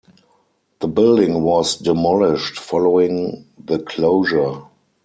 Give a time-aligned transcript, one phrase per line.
[0.79, 4.63] The building was demolished following the closure.